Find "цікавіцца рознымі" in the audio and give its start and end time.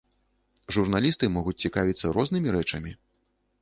1.67-2.49